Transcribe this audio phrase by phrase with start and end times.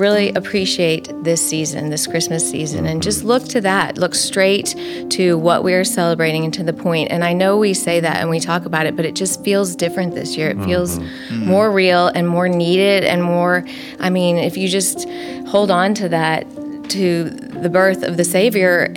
[0.00, 3.98] Really appreciate this season, this Christmas season, and just look to that.
[3.98, 4.76] Look straight
[5.10, 7.10] to what we are celebrating and to the point.
[7.10, 9.74] And I know we say that and we talk about it, but it just feels
[9.74, 10.50] different this year.
[10.50, 11.46] It feels Mm-hmm.
[11.48, 13.64] more real and more needed and more,
[13.98, 15.08] I mean, if you just
[15.48, 16.46] hold on to that,
[16.90, 18.94] to the birth of the Savior,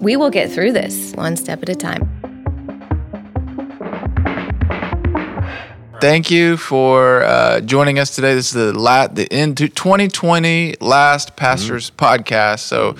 [0.00, 2.08] we will get through this one step at a time.
[6.00, 8.34] Thank you for uh, joining us today.
[8.34, 12.60] This is the la- the into 2020 last pastors podcast.
[12.60, 12.94] So,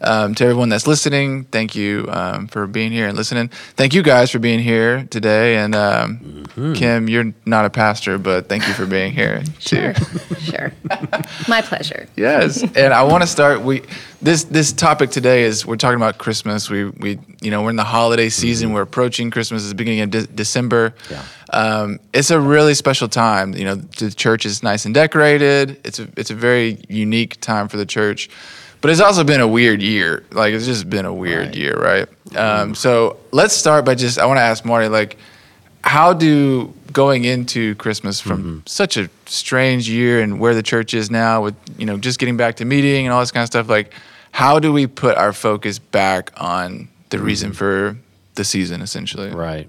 [0.00, 3.48] um, to everyone that's listening, thank you um, for being here and listening.
[3.48, 5.56] Thank you guys for being here today.
[5.56, 9.92] And um, Kim, you're not a pastor, but thank you for being here too.
[9.94, 9.94] Sure,
[10.38, 10.72] sure.
[11.48, 12.08] My pleasure.
[12.16, 13.62] Yes, and I want to start.
[13.62, 13.82] We
[14.20, 16.68] this this topic today is we're talking about Christmas.
[16.68, 18.72] We we you know we're in the holiday season.
[18.72, 19.62] We're approaching Christmas.
[19.62, 20.94] It's the beginning of de- December.
[21.10, 21.24] Yeah.
[21.52, 23.54] Um, it's a really special time.
[23.54, 25.80] You know, the church is nice and decorated.
[25.84, 28.28] It's a it's a very unique time for the church,
[28.80, 30.24] but it's also been a weird year.
[30.32, 31.56] Like it's just been a weird Right.
[31.56, 32.08] year, right?
[32.36, 35.16] Um, so let's start by just I want to ask Marty like
[35.82, 41.10] how do going into Christmas from such a strange year and where the church is
[41.10, 43.68] now with you know just getting back to meeting and all this kind of stuff
[43.68, 43.92] like
[44.32, 47.96] how do we put our focus back on the reason for
[48.34, 49.68] the season essentially Right.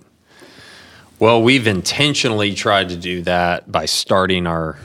[1.20, 4.78] Well, we've intentionally tried to do that by starting our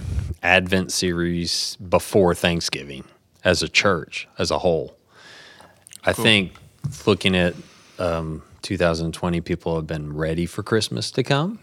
[0.42, 3.04] Advent series before Thanksgiving
[3.44, 4.96] as a church, as a whole.
[6.04, 6.52] I think
[7.06, 7.54] looking at
[7.98, 11.58] um, 2020, people have been ready for Christmas to come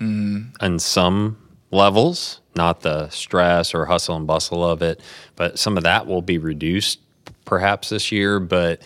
[0.62, 1.38] on some
[1.72, 5.00] levels, not the stress or hustle and bustle of it,
[5.36, 7.00] but some of that will be reduced
[7.46, 8.40] perhaps this year.
[8.40, 8.82] But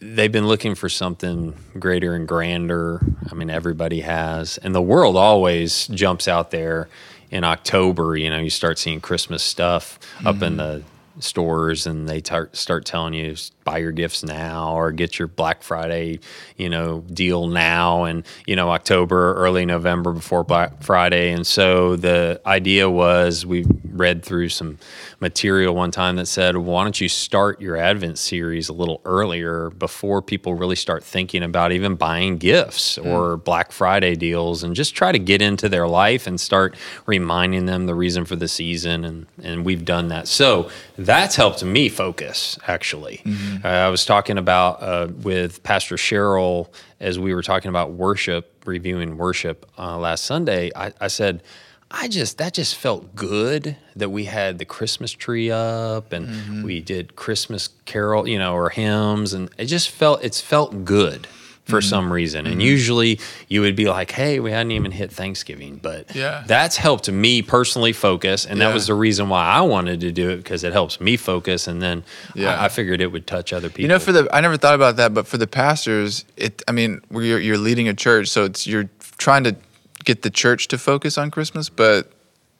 [0.00, 3.00] they've been looking for something greater and grander.
[3.30, 6.88] I mean, everybody has, and the world always jumps out there
[7.30, 8.16] in October.
[8.16, 10.82] You know, you start seeing Christmas stuff up in the
[11.22, 15.62] stores, and they tar- start telling you buy your gifts now or get your Black
[15.62, 16.20] Friday,
[16.56, 21.32] you know, deal now, and you know, October, early November before Black Friday.
[21.32, 23.64] And so the idea was we
[24.00, 24.78] read through some
[25.20, 29.70] material one time that said, why don't you start your Advent series a little earlier
[29.70, 34.94] before people really start thinking about even buying gifts or Black Friday deals and just
[34.94, 36.74] try to get into their life and start
[37.06, 39.04] reminding them the reason for the season.
[39.04, 40.26] And, and we've done that.
[40.26, 43.22] So that's helped me focus, actually.
[43.64, 46.68] Uh, I was talking about uh, with Pastor Cheryl
[46.98, 50.70] as we were talking about worship, reviewing worship uh, last Sunday.
[50.74, 51.42] I, I said,
[51.90, 56.62] I just that just felt good that we had the Christmas tree up and mm-hmm.
[56.62, 61.26] we did Christmas carol, you know, or hymns, and it just felt it's felt good
[61.64, 61.88] for mm-hmm.
[61.88, 62.46] some reason.
[62.46, 62.60] And mm-hmm.
[62.62, 66.44] usually you would be like, "Hey, we hadn't even hit Thanksgiving," but Yeah.
[66.46, 68.68] that's helped me personally focus, and Yeah.
[68.68, 71.66] that was the reason why I wanted to do it because it helps me focus,
[71.66, 72.04] and then
[72.36, 72.54] Yeah.
[72.54, 73.82] I, I figured it would touch other people.
[73.82, 76.72] you know for the i never thought about that but for the pastors it i
[76.72, 79.56] mean you're, you're leading a church so it's you're trying to
[80.04, 82.12] get the church to focus on christmas but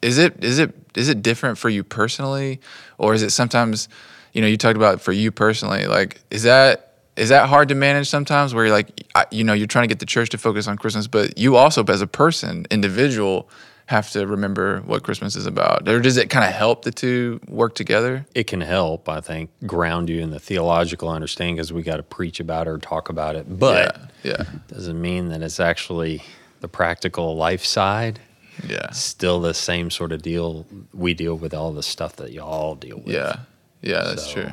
[0.02, 2.60] is it is it is it different for you personally?
[2.98, 3.88] Or is it sometimes
[4.32, 7.74] you know you talked about for you personally like is that is that hard to
[7.74, 10.38] manage sometimes where you're like I, you know you're trying to get the church to
[10.38, 13.48] focus on christmas but you also as a person individual
[13.86, 15.88] have to remember what christmas is about?
[15.88, 18.24] Or does it kind of help the two work together?
[18.36, 22.04] It can help, I think, ground you in the theological understanding because we got to
[22.04, 23.58] preach about it or talk about it.
[23.58, 24.44] But yeah yeah.
[24.68, 26.22] doesn't mean that it's actually
[26.60, 28.20] the practical life side.
[28.68, 32.74] yeah Still the same sort of deal we deal with all the stuff that y'all
[32.74, 33.14] deal with.
[33.14, 33.36] Yeah,
[33.82, 34.50] yeah, that's So, true.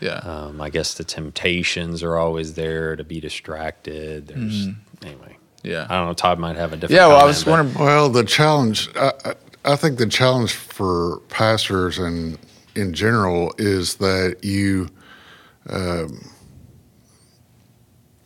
[0.00, 4.26] Yeah, Um, I guess the temptations are always there to be distracted.
[4.28, 4.68] There's
[5.02, 5.38] anyway.
[5.62, 6.12] yeah, I don't know.
[6.14, 6.98] Todd might have a different.
[7.00, 7.06] Yeah.
[7.06, 7.86] Well, I comment, was but- wondering.
[7.86, 9.34] Well, the challenge, I, I
[9.72, 12.38] I think the challenge for pastors and
[12.74, 14.88] in general is that you,
[15.70, 16.28] um, y-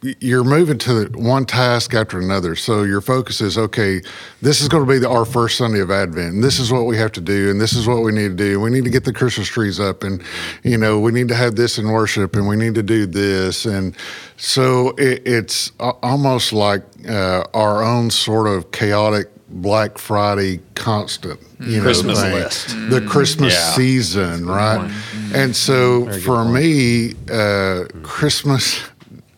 [0.02, 2.56] you're moving to one task after another.
[2.56, 4.00] So your focus is okay.
[4.40, 6.86] This is going to be the, our first Sunday of Advent, and this is what
[6.86, 8.60] we have to do, and this is what we need to do.
[8.60, 10.22] We need to get the Christmas trees up, and
[10.62, 13.66] you know we need to have this in worship, and we need to do this,
[13.66, 13.94] and
[14.38, 21.38] so it, it's a- almost like uh, our own sort of chaotic Black Friday constant,
[21.58, 22.06] you know, thing.
[22.06, 22.68] list.
[22.88, 23.72] the Christmas Yeah.
[23.72, 24.90] season, right?
[25.34, 26.54] And so for point.
[26.54, 28.80] me, uh, Christmas.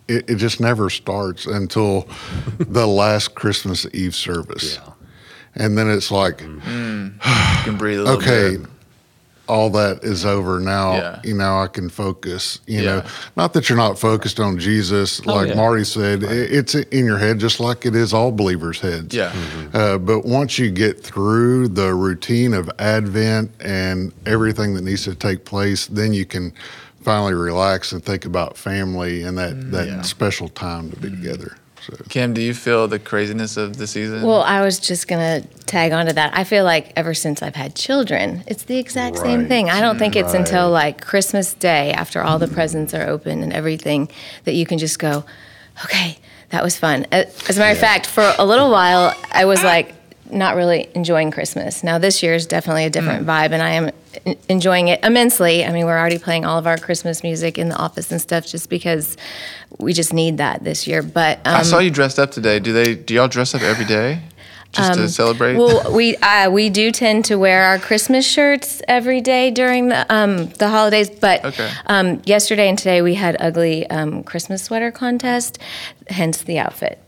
[0.09, 2.09] It, it just never starts until
[2.59, 4.77] the last Christmas Eve service.
[4.77, 4.93] Yeah.
[5.55, 6.61] And then it's like, mm.
[6.63, 7.13] Mm.
[7.59, 8.67] You can breathe a little okay, bit.
[9.49, 11.21] all that is over now, Yeah.
[11.25, 12.61] you know, I can focus.
[12.67, 13.05] You know,
[13.37, 15.55] not that you're not focused on Jesus, oh, like yeah.
[15.55, 19.15] Marty said, i it's in your head, just like it is all believers' heads.
[19.15, 19.31] Yeah.
[19.31, 19.77] Mm-hmm.
[19.77, 25.15] Uh, but once you get through the routine of Advent and everything that needs to
[25.15, 26.53] take place, then you can
[27.03, 30.03] finally relax and think about family and that, mm, that Yeah.
[30.03, 31.21] special time to be mm.
[31.21, 31.57] together.
[31.87, 31.97] So.
[32.09, 34.23] Kim, do you feel the craziness of the season?
[34.23, 36.31] Well, I was just gonna tag onto that.
[36.33, 39.69] I feel like ever since I've had children, it's the exact same thing.
[39.69, 43.53] I don't think it's until like Christmas Day, after all the presents are open and
[43.53, 44.09] everything,
[44.45, 45.25] that you can just go,
[45.85, 46.19] okay,
[46.51, 47.05] that was fun.
[47.11, 49.93] As a matter of fact, for a little while, I was like
[50.33, 51.85] not really enjoying Christmas.
[51.85, 53.91] Now this year is definitely a different vibe, and I am
[54.49, 55.65] enjoying it immensely.
[55.65, 58.47] I mean, we're already playing all of our Christmas music in the office and stuff,
[58.47, 59.17] just because
[59.79, 61.03] we just need that this year.
[61.03, 62.59] But um, I saw you dressed up today.
[62.61, 62.95] Do they?
[62.95, 64.21] Do y'all dress up every day
[64.73, 65.53] just to celebrate?
[65.53, 69.89] Um, Well, we uh, we do tend to wear our Christmas shirts every day during
[69.89, 71.11] the um, the holidays.
[71.11, 71.71] But Okay.
[71.87, 75.59] um, yesterday and today we had ugly um, Christmas sweater contest,
[76.09, 76.99] hence the outfit.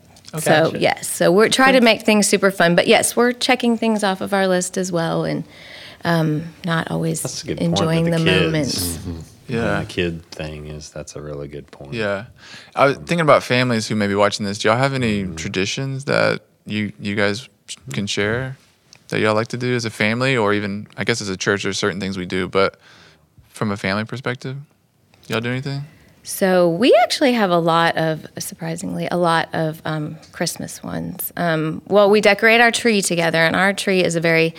[0.40, 0.78] So Gotcha.
[0.78, 2.74] yes, so we're trying to make things super fun.
[2.74, 5.44] But yes, we're checking things off of our list as well, and
[6.04, 8.44] um, not always That's a good point with enjoying the the, kids.
[9.06, 9.30] moments.
[9.48, 9.80] yeah.
[9.80, 11.94] The kid thing is that's a really good point.
[11.94, 12.26] Yeah,
[12.74, 14.58] I was thinking about families who may be watching this.
[14.58, 15.36] Do y'all have any Mm-hmm.
[15.36, 17.48] traditions that you you guys
[17.92, 18.56] can share
[19.08, 21.62] that y'all like to do as a family, or even I guess as a church?
[21.62, 22.78] There's certain things we do, but
[23.50, 24.56] from a family perspective,
[25.28, 25.84] y'all do anything?
[26.24, 31.32] So we actually have a lot of, surprisingly, a lot of um, Christmas ones.
[31.36, 34.54] Um, well, we decorate our tree together, and our tree is a very,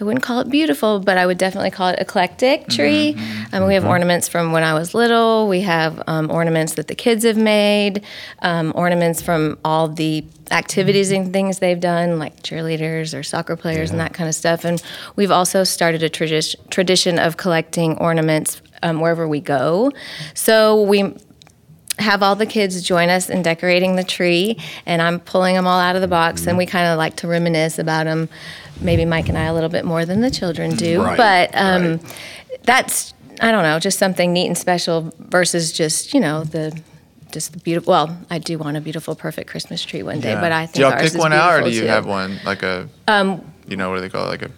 [0.00, 3.16] I wouldn't call it beautiful, but I would definitely call it eclectic tree.
[3.52, 5.48] Um, we have ornaments from when I was little.
[5.48, 8.04] We have um, ornaments that the kids have made,
[8.38, 13.90] um, ornaments from all the activities and things they've done, like cheerleaders or soccer players
[13.90, 14.64] and that kind of stuff.
[14.64, 14.80] And
[15.16, 19.92] we've also started a tradition tradition of collecting ornaments um, wherever we go.
[20.34, 21.14] So we
[21.98, 25.80] have all the kids join us in decorating the tree, and I'm pulling them all
[25.80, 28.28] out of the box, and we kind of like to reminisce about them.
[28.80, 32.00] Maybe Mike and I a little bit more than the children do, Right, but um,
[32.62, 33.12] that's
[33.42, 36.78] I don't know, just something neat and special versus just you know the.
[37.32, 37.92] Just the beautiful.
[37.92, 40.80] Well, I do want a beautiful, perfect Christmas tree one day, but I think do
[40.80, 41.86] y'all pick one out, or do you too.
[41.86, 44.50] have one like a um, you know what do they call it, like a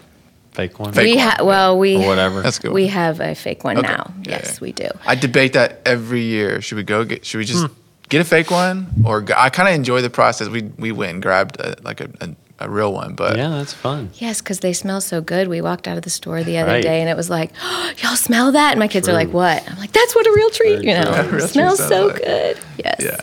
[0.52, 0.92] Fake one.
[0.92, 2.42] Fake we one, ha- well, we Or whatever.
[2.42, 2.72] That's good.
[2.72, 3.88] We have a fake one Okay.
[3.88, 4.12] now.
[4.24, 4.58] Yeah, yes, yeah.
[4.60, 4.88] we do.
[5.06, 6.60] I debate that every year.
[6.60, 7.24] Should we go get?
[7.24, 7.72] Should we just Hmm.
[8.10, 10.48] get a fake one, or go, I kind of enjoy the process.
[10.48, 12.28] We we went and grabbed a, like a, a,
[12.66, 14.10] a real one, but Yeah, that's fun.
[14.14, 15.48] Yes, because they smell so good.
[15.48, 16.82] We walked out of the store the other Right.
[16.82, 18.72] day and it was like, oh, y'all smell that?
[18.72, 19.64] And my kids are like, what?
[19.70, 21.10] I'm like, that's what a real treat, Very you know.
[21.10, 22.16] Yeah, it smells so like.
[22.22, 22.58] good.
[22.76, 22.96] Yes.
[23.00, 23.16] yeah,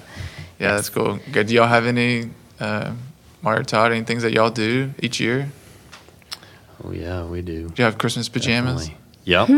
[0.59, 1.19] yeah, that's cool.
[1.31, 1.45] Good.
[1.47, 2.93] Do y'all have any, uh,
[3.43, 5.49] Marty or Todd, any things that y'all do each year?
[6.83, 7.67] Oh yeah, we do.
[7.69, 8.87] Do you have Christmas pajamas?
[8.87, 9.05] Definitely.
[9.25, 9.49] Yep.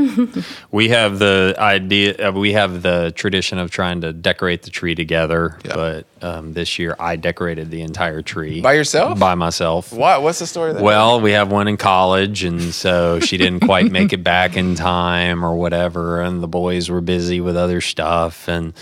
[0.71, 2.29] we have the idea.
[2.29, 5.57] Uh, we have the tradition of trying to decorate the tree together.
[5.63, 5.75] Yeah.
[5.75, 9.17] But um, this year, I decorated the entire tree By yourself?
[9.17, 9.93] By myself.
[9.93, 10.23] What?
[10.23, 10.83] What's the story there?
[10.83, 14.75] Well, we have one in college, and so she didn't quite make it back in
[14.75, 18.49] time or whatever, and the boys were busy with other stuff.
[18.49, 18.73] And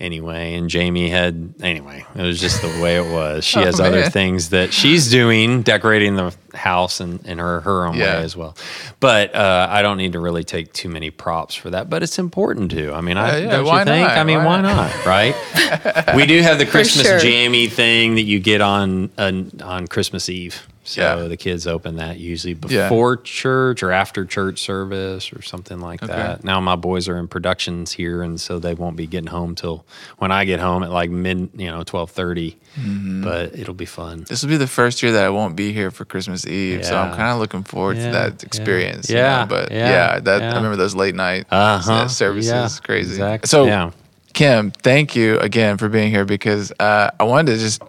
[0.00, 3.44] anyway, and Jamie had, anyway, it was just the way it was.
[3.44, 7.86] She Oh, has other things that she's doing, decorating the house in, in her, her
[7.86, 8.18] own Yeah.
[8.18, 8.56] way as well.
[9.00, 12.18] But uh, I don't need to really take too many props for that, but it's
[12.18, 12.92] important to.
[12.92, 14.08] I mean, I, Yeah, yeah, don't you think?
[14.08, 14.18] not?
[14.18, 15.04] I mean, Why why not?
[15.06, 16.14] right?
[16.16, 17.18] we do have the Christmas sure.
[17.18, 20.66] jammy thing that you get on on, on Christmas Eve.
[20.88, 21.28] So Yeah.
[21.28, 22.88] the kids open that usually Yeah.
[22.88, 26.12] before church or after church service or something like Okay.
[26.12, 26.44] that.
[26.44, 29.84] Now my boys are in productions here, and so they won't be getting home till
[30.18, 33.22] when I get home at like mid, you know, twelve Mm-hmm.
[33.22, 34.24] But it'll be fun.
[34.28, 36.96] This will be the first year that I won't be here for Christmas Eve, so
[36.96, 38.46] I'm kind of looking forward Yeah, to that yeah.
[38.46, 39.10] experience.
[39.10, 40.52] you Yeah, know, but yeah, yeah, that yeah.
[40.52, 42.50] I remember those late night Uh-huh, uh, services.
[42.50, 43.12] yeah, crazy.
[43.12, 43.90] exactly, So, yeah.
[44.34, 47.82] Kim, thank you again for being here because uh, I wanted to just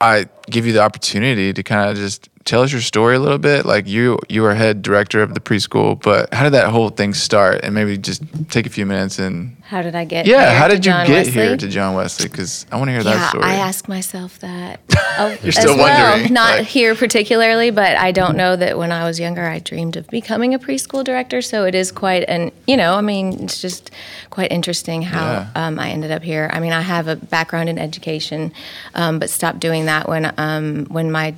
[0.00, 3.38] I give you the opportunity to kind of just tell us your story a little
[3.38, 3.66] bit.
[3.66, 7.12] Like you, you are head director of the preschool, but how did that whole thing
[7.12, 7.60] start?
[7.62, 10.78] And maybe just take a few minutes and How did I get yeah, how did
[10.84, 11.32] you John get Wesley?
[11.32, 12.28] here to John Wesley?
[12.28, 13.44] Because I want to hear that Yeah, story.
[13.44, 14.80] I ask myself that.
[15.20, 16.10] Oh, You're still as well.
[16.12, 19.58] wondering, Not like- here particularly, but I don't know that when I was younger I
[19.58, 21.42] dreamed of becoming a preschool director.
[21.42, 23.90] So it is quite an, you know, I mean, it's just
[24.30, 25.46] quite interesting how Yeah.
[25.56, 26.48] um, I ended up here.
[26.52, 28.52] I mean, I have a background in education,
[28.94, 31.34] um, but stopped doing that when um, when my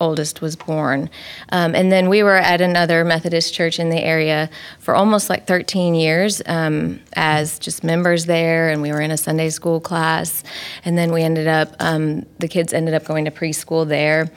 [0.00, 1.10] oldest was born.
[1.50, 5.46] Um, and then we were at another Methodist church in the area for almost like
[5.46, 10.42] 13 years um, as just members there, and we were in a Sunday school class.
[10.84, 14.30] And then we ended up, um, the kids ended up going to preschool there.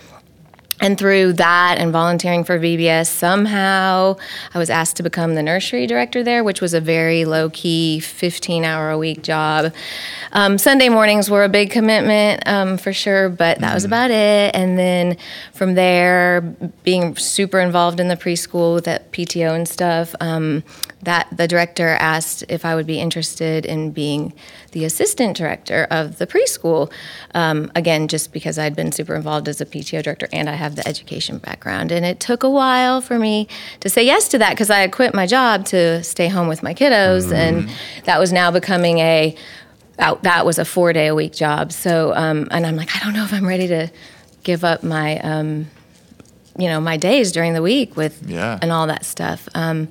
[0.83, 4.17] And through that and volunteering for VBS, somehow
[4.53, 8.01] I was asked to become the nursery director there, which was a very low key
[8.01, 9.73] 15 hour a week job.
[10.33, 14.53] Um, Sunday mornings were a big commitment um, for sure, but that was about it.
[14.53, 15.15] And then
[15.53, 16.41] from there,
[16.83, 20.65] being super involved in the preschool with that PTO and stuff, um,
[21.03, 24.33] that the director asked if I would be interested in being
[24.73, 26.91] the assistant director of the preschool.
[27.33, 30.75] Um, again, just because I'd been super involved as a PTO director and I have
[30.75, 31.91] the education background.
[31.91, 33.47] And it took a while for me
[33.79, 36.61] to say yes to that because I had quit my job to stay home with
[36.61, 37.33] my kiddos, mm-hmm.
[37.33, 37.71] and
[38.03, 39.35] that was now becoming a
[39.97, 41.71] that was a four day a week job.
[41.71, 43.91] So, um, and I'm like, I don't know if I'm ready to
[44.43, 45.19] give up my.
[45.19, 45.67] Um,
[46.55, 48.59] you know my days during the week with yeah.
[48.61, 49.87] and all that stuff um,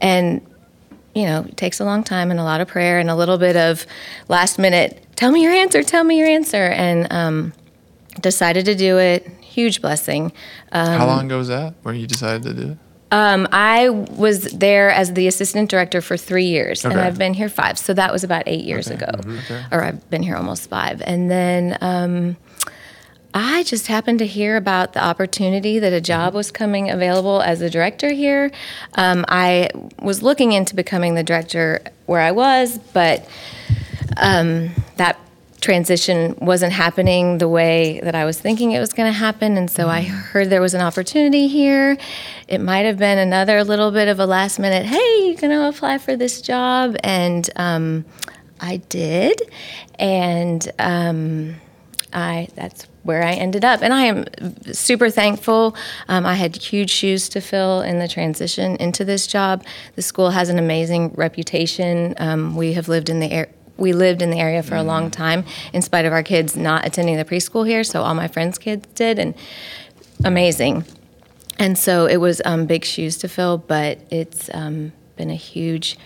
[0.00, 0.44] and
[1.14, 3.38] you know, it takes a long time and a lot of prayer and a little
[3.38, 3.86] bit of
[4.28, 6.64] last minute, tell me your answer, tell me your answer.
[6.66, 7.52] And um,
[8.20, 9.26] decided to do it.
[9.40, 10.32] Huge blessing.
[10.72, 12.78] Um, How long ago was that where you decided to do it?
[13.12, 16.92] Um, I was there as the assistant director for three years, okay.
[16.92, 17.78] and I've been here five.
[17.78, 18.96] So that was about eight years okay.
[18.96, 19.38] ago, mm-hmm.
[19.38, 19.64] okay.
[19.70, 21.00] or I've been here almost five.
[21.02, 22.36] And then um,
[23.36, 27.60] I just happened to hear about the opportunity that a job was coming available as
[27.60, 28.52] a director here.
[28.94, 33.28] Um, I was looking into becoming the director where I was, but
[34.18, 35.18] um, that
[35.60, 39.56] transition wasn't happening the way that I was thinking it was going to happen.
[39.56, 40.08] And so I mm.
[40.10, 41.96] heard there was an opportunity here.
[42.46, 45.66] It might have been another little bit of a last minute, hey, you're going to
[45.68, 46.96] apply for this job?
[47.02, 48.04] And um,
[48.60, 49.42] I did.
[49.98, 51.56] And um,
[52.12, 53.82] I that's where I ended up.
[53.82, 54.24] And I am
[54.72, 55.76] super thankful.
[56.08, 59.64] Um, I had huge shoes to fill in the transition into this job.
[59.94, 62.14] The school has an amazing reputation.
[62.18, 63.48] Um, we have lived in the air.
[63.76, 64.88] We lived in the area for a mm-hmm.
[64.88, 67.82] long time, in spite of our kids not attending the preschool here.
[67.84, 69.34] So all my friends' kids did, and
[70.24, 70.84] amazing.
[71.58, 75.96] And so it was um, big shoes to fill, but it's um, been a huge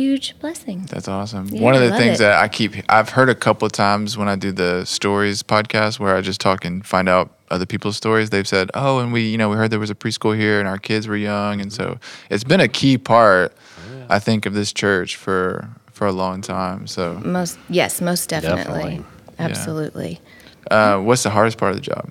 [0.00, 0.86] huge blessing.
[0.88, 1.48] That's awesome.
[1.48, 2.24] Yeah, One of the things it.
[2.24, 6.00] that I keep, I've heard a couple of times when I do the stories podcast
[6.00, 8.30] where I just talk and find out other people's stories.
[8.30, 10.66] They've said, "Oh, and we, you know, we heard there was a preschool here, and
[10.66, 11.98] our kids were young, and so
[12.30, 13.52] it's been a key part,
[14.08, 19.02] I think, of this church for for a long time." So most, yes, most definitely,
[19.02, 19.04] definitely.
[19.38, 20.20] absolutely.
[20.70, 20.94] Yeah.
[20.94, 22.08] Uh, what's the hardest part of the job?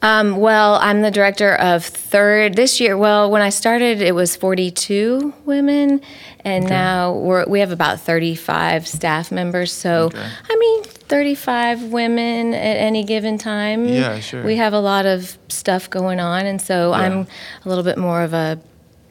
[0.00, 2.96] Um, well, I'm the director of third this year.
[2.96, 6.00] Well, when I started, it was 42 women,
[6.44, 6.72] and okay.
[6.72, 9.72] now we're, we have about 35 staff members.
[9.72, 10.30] So, okay.
[10.48, 13.86] I mean, 35 women at any given time.
[13.86, 14.44] Yeah, sure.
[14.44, 16.98] We have a lot of stuff going on, and so yeah.
[16.98, 17.26] I'm
[17.64, 18.60] a little bit more of a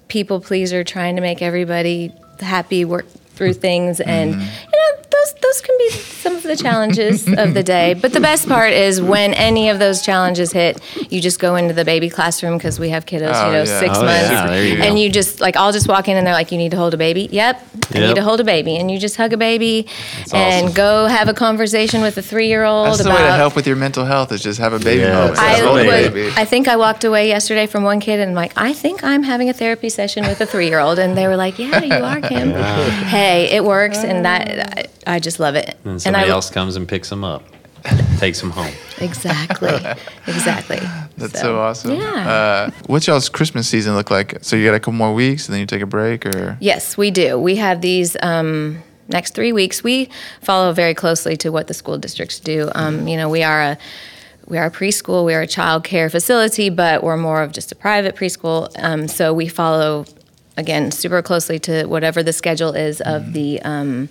[0.07, 3.05] people pleaser, trying to make everybody happy, work
[3.37, 4.41] through things, and mm-hmm.
[4.41, 7.93] you know those those can be some of the challenges of the day.
[7.93, 11.73] But the best part is when any of those challenges hit, you just go into
[11.73, 13.79] the baby classroom because we have kiddos, oh, you know, yeah.
[13.79, 14.55] six oh, months, yeah.
[14.55, 16.77] you and you just like I'll just walk in and they're like, "You need to
[16.77, 17.61] hold a baby." Yep,
[17.93, 20.75] I need to hold a baby, and you just hug a baby That's and awesome.
[20.75, 22.87] go have a conversation with a three year old.
[22.87, 25.13] That's the way to help with your mental health is just have a baby yeah,
[25.13, 25.39] moment.
[25.39, 28.73] I, was, I think I walked away yesterday from one kid and I'm like, I
[28.73, 31.59] think I'm having a therapy session with a three year old, and they were like,
[31.59, 32.51] Yeah, you are, Kim.
[33.27, 35.77] hey, it works, and that I just love it.
[35.85, 37.43] And somebody and I, else comes and picks them up,
[38.17, 38.73] takes them home.
[38.99, 39.69] Exactly.
[40.27, 40.79] exactly.
[41.17, 41.91] That's so, so awesome.
[41.99, 42.29] Yeah.
[42.29, 44.37] Uh, what's y'all's Christmas season look like?
[44.41, 46.57] So you got a couple more weeks and then you take a break, or?
[46.59, 47.39] Yes, we do.
[47.39, 48.15] We have these.
[48.21, 50.09] Um, next three weeks, we
[50.41, 52.69] follow very closely to what the school districts do.
[52.75, 53.77] Um, you know, we are a
[54.47, 57.71] we are a preschool, we are a child care facility, but we're more of just
[57.71, 58.69] a private preschool.
[58.81, 60.05] Um, so we follow
[60.57, 63.31] again super closely to whatever the schedule is of mm-hmm.
[63.33, 64.09] the um,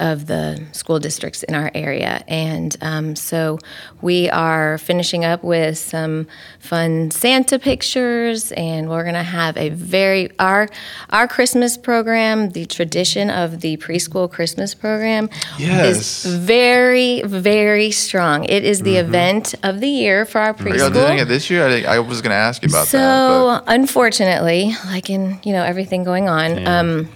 [0.00, 2.24] of the school districts in our area.
[2.26, 3.58] And um, so
[4.00, 6.26] we are finishing up with some
[6.58, 10.68] fun Santa pictures, and we're going to have a very our
[11.10, 15.28] our Christmas program, the tradition of the preschool Christmas program,
[15.58, 16.24] yes.
[16.24, 18.44] is very very strong.
[18.44, 19.08] It is the mm-hmm.
[19.08, 20.80] event of the year for our preschool.
[20.80, 21.66] Are you doing it this year?
[21.66, 23.58] I, I was going to ask you about so, that.
[23.58, 26.58] So unfortunately, like in you know everything going on.
[26.58, 26.80] Yeah.
[26.80, 27.08] Um,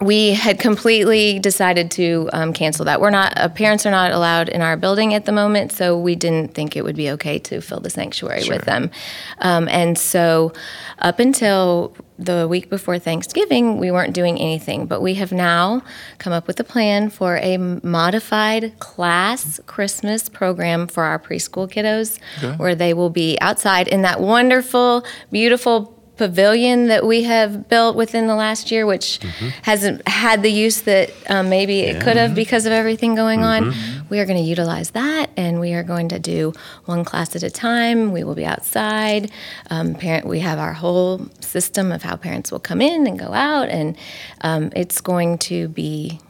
[0.00, 3.00] we had completely decided to um, cancel that.
[3.00, 6.14] We're not uh, parents are not allowed in our building at the moment, so we
[6.14, 8.56] didn't think it would be okay to fill the sanctuary sure.
[8.56, 8.90] with them.
[9.38, 10.52] Um, and so,
[11.00, 14.86] up until the week before Thanksgiving, we weren't doing anything.
[14.86, 15.82] But we have now
[16.18, 22.18] come up with a plan for a modified class Christmas program for our preschool kiddos,
[22.38, 22.56] okay.
[22.56, 28.26] where they will be outside in that wonderful, beautiful pavilion that we have built within
[28.26, 29.20] the last year, which
[29.62, 33.72] hasn't had the use that um, maybe it could have because of everything going on.
[34.10, 36.52] We are going to utilize that, and we are going to do
[36.86, 38.12] one class at a time.
[38.12, 39.30] We will be outside.
[39.70, 43.32] Um, parent, we have our whole system of how parents will come in and go
[43.32, 43.96] out, and
[44.42, 46.20] um, it's going to be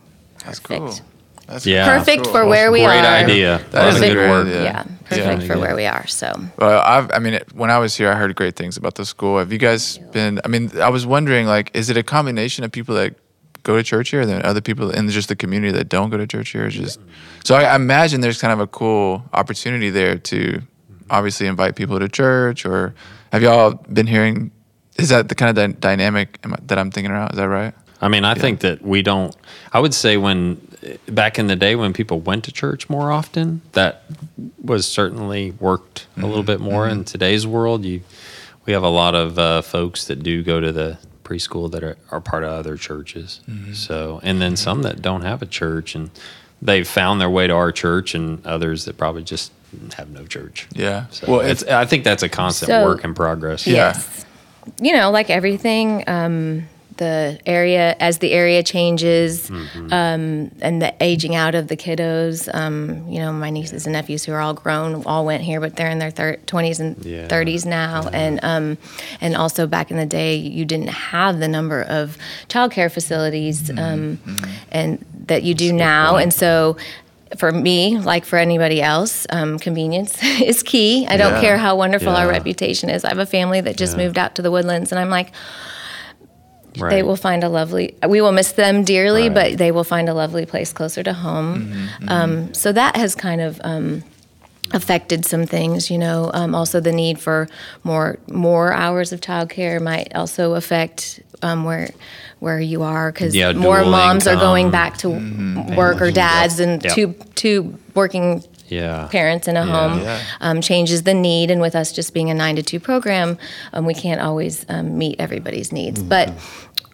[0.45, 0.80] That's perfect.
[0.80, 1.00] cool.
[1.49, 1.99] That's Yeah.
[1.99, 2.33] Perfect cool.
[2.33, 3.25] for where we Great are.
[3.25, 3.61] idea.
[3.71, 4.47] That Lot is a good great work.
[4.49, 4.62] idea.
[4.64, 6.07] Yeah, perfect for where we are.
[6.07, 6.33] So.
[6.59, 9.38] Well, I've, I mean, when I was here, I heard great things about the school.
[9.38, 10.40] Have you guys been?
[10.45, 13.14] I mean, I was wondering, like, is it a combination of people that
[13.62, 16.17] go to church here, and then other people in just the community that don't go
[16.19, 16.67] to church here?
[16.67, 17.00] It's just
[17.45, 20.61] so I, I imagine there's kind of a cool opportunity there to
[21.11, 22.67] obviously invite people to church.
[22.67, 22.95] Or
[23.33, 24.50] have y'all been hearing?
[24.99, 27.33] Is that the kind of dy- dynamic am I- that I'm thinking about?
[27.33, 27.73] Is that right?
[28.00, 29.35] I mean, I think that we don't.
[29.73, 30.61] I would say when
[31.09, 34.05] back in the day when people went to church more often, that
[34.62, 36.88] was certainly worked a little bit more.
[36.88, 38.02] In today's world, you
[38.67, 41.97] we have a lot of uh, folks that do go to the preschool that are,
[42.11, 43.40] are part of other churches.
[43.75, 46.11] So, and then some that don't have a church and
[46.62, 49.52] they've found their way to our church, and others that probably just
[49.97, 50.67] have no church.
[50.75, 51.07] Yeah.
[51.11, 53.67] So Well, it's, I think that's a constant So- work in progress.
[53.67, 53.75] Yeah.
[53.95, 54.25] Yes.
[54.81, 59.93] You know, like everything, um, the area, as the area changes Mm-hmm.
[59.93, 64.25] um, and the aging out of the kiddos, um, you know, my nieces and nephews
[64.25, 67.26] who are all grown all went here, but they're in their thir- 20s and Yeah.
[67.28, 68.09] 30s now.
[68.12, 68.78] And, um,
[69.21, 74.19] and also back in the day, you didn't have the number of childcare facilities um,
[74.71, 76.17] and that you do now.
[76.17, 76.76] And so,
[77.37, 81.07] for me, like for anybody else, um, convenience is key.
[81.09, 81.40] I don't Yeah.
[81.43, 83.05] care how wonderful our reputation is.
[83.05, 84.05] I have a family that just Yeah.
[84.05, 85.33] moved out to the woodlands, and I'm like,
[86.90, 87.94] they will find a lovely.
[88.06, 89.35] We will miss them dearly, Right.
[89.52, 91.88] but they will find a lovely place closer to home.
[92.08, 93.61] Um, so that has kind of.
[93.64, 94.02] Um,
[94.75, 97.49] affected some things you know um, also the need for
[97.85, 101.88] more more hours of childcare might also affect um, where
[102.40, 105.08] where you are because Yeah, more moms are going back to
[105.75, 106.92] work or dads and Yep.
[106.94, 109.06] two two working Yeah.
[109.11, 109.73] parents in a Yeah.
[109.88, 110.18] home Yeah.
[110.42, 111.50] um, changes the need.
[111.50, 113.38] And with us just being a nine to two program,
[113.73, 116.02] um, we can't always um, meet everybody's needs.
[116.02, 116.30] But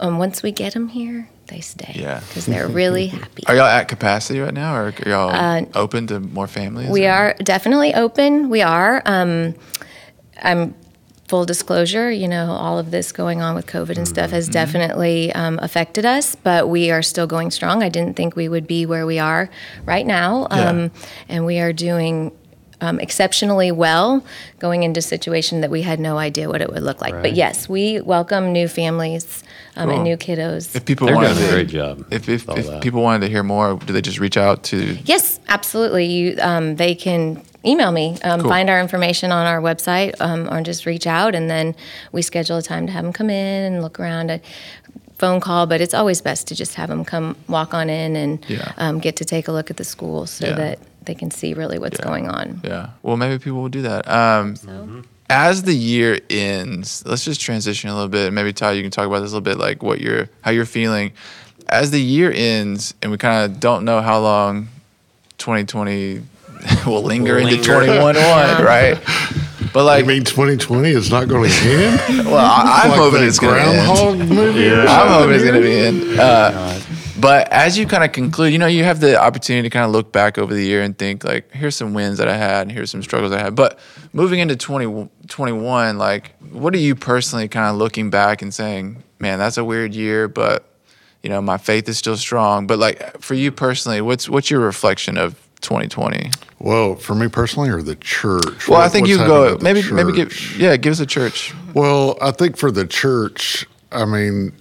[0.01, 1.93] um, once we get them here, they stay.
[1.95, 2.21] Yeah.
[2.21, 3.43] Because they're really happy.
[3.47, 6.89] Are y'all at capacity right now, or are y'all open to more families?
[6.89, 8.49] Uh, We or- are definitely open.
[8.51, 9.03] We are.
[9.05, 9.55] Um,
[10.43, 10.75] I'm
[11.29, 12.11] full disclosure.
[12.11, 16.05] You know, all of this going on with COVID and stuff has definitely um, affected
[16.05, 17.83] us, but we are still going strong.
[17.83, 19.49] I didn't think we would be where we are
[19.87, 20.69] right now, Yeah.
[20.71, 20.91] um,
[21.29, 22.33] and we are doing.
[22.81, 24.27] Um, exceptionally well
[24.59, 27.15] going into a situation that we had no idea what it would look like.
[27.23, 29.43] But yes, we welcome new families
[29.77, 29.95] um, Cool.
[29.97, 30.75] and new kiddos.
[30.77, 33.29] If people They're wanted doing a to, great job If if, if people wanted to
[33.29, 34.97] hear more, do they just reach out to?
[35.05, 36.07] Yes, absolutely.
[36.07, 38.51] You, um, they can email me, um, Cool.
[38.51, 41.75] find our information on our website, um, or just reach out, and then
[42.13, 44.31] we schedule a time to have them come in and look around.
[44.31, 44.41] A
[45.17, 48.45] phone call, but it's always best to just have them come walk on in and
[48.49, 48.73] Yeah.
[48.77, 50.55] um, get to take a look at the school so Yeah.
[50.57, 52.05] that they can see really what's Yeah.
[52.05, 52.61] going on.
[52.65, 52.89] Yeah.
[53.03, 54.09] Well, maybe people will do that.
[54.11, 54.57] Um,
[55.31, 58.33] As the year ends, let's just transition a little bit.
[58.33, 60.67] Maybe Ty, you can talk about this a little bit, like what you're, how you're
[60.67, 61.13] feeling.
[61.69, 64.69] As the year ends, and we kind of don't know how long
[65.39, 66.23] 2020
[66.87, 67.65] will linger into Linger.
[67.65, 68.99] 2021, right?
[69.73, 72.01] But like, I mean, 2020 is not going to end.
[72.27, 73.87] well, I, I'm Like hoping it's going to end.
[73.87, 74.69] Groundhog movie.
[74.69, 75.79] or I'm hoping it's going to be
[76.13, 76.21] in.
[76.21, 76.81] Uh,
[77.25, 79.93] but as you kind of conclude, you know, you have the opportunity to kind of
[79.93, 82.73] look back over the year and think, like, here's some wins that I had, and
[82.73, 83.55] here's some struggles I had.
[83.55, 83.79] But
[84.13, 89.39] moving into 2021, like, what are you personally kind of looking back and saying, man,
[89.39, 90.69] that's a weird year, but,
[91.23, 92.67] you know, my faith is still strong.
[92.67, 96.31] But, like, for you personally, what's what's your reflection of 2020?
[96.59, 98.69] Well, for me personally, or the church.
[98.69, 101.55] Well, I think you go, maybe, maybe give, yeah, give us a church.
[101.73, 104.53] Well, I think for the church, I mean,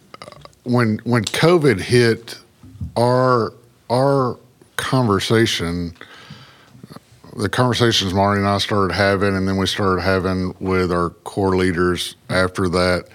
[0.63, 2.39] when when COVID hit,
[2.95, 3.53] our
[3.89, 4.37] our
[4.77, 5.93] conversation,
[7.35, 11.55] the conversations Marty and I started having, and then we started having with our core
[11.55, 13.07] leaders after that,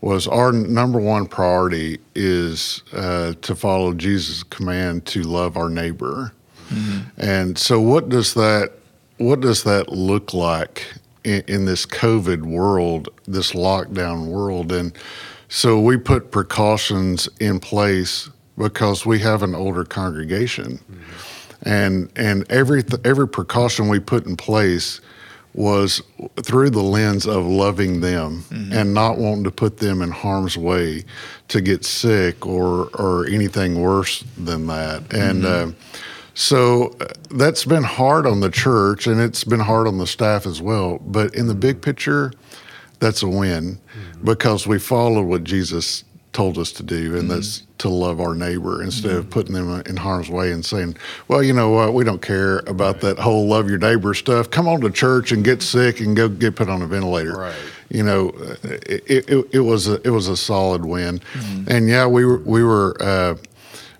[0.00, 6.32] was our number one priority is uh, to follow Jesus' command to love our neighbor.
[7.18, 8.72] And so, what does that
[9.18, 14.72] what does that look like in, in this COVID world, this lockdown world?
[14.72, 14.92] And
[15.48, 20.78] so, we put precautions in place because we have an older congregation,
[21.62, 25.00] and and every every precaution we put in place
[25.54, 26.00] was
[26.42, 31.04] through the lens of loving them and not wanting to put them in harm's way
[31.48, 35.12] to get sick or or anything worse than that.
[35.12, 35.70] And uh,
[36.34, 40.46] so uh, that's been hard on the church and it's been hard on the staff
[40.46, 40.98] as well.
[40.98, 42.32] But in the big picture,
[42.98, 43.78] that's a win
[44.24, 48.82] because we followed what Jesus told us to do, and that's to love our neighbor
[48.82, 50.96] instead of putting them in harm's way and saying,
[51.28, 51.94] "Well, you know what?
[51.94, 54.50] We don't care about that whole love your neighbor stuff.
[54.50, 57.54] Come on to church and get sick and go get put on a ventilator." Right.
[57.90, 58.54] You know, uh,
[58.86, 61.20] it, it, it was a, it was a solid win,
[61.68, 62.96] and yeah, we were we were.
[63.00, 63.34] Uh,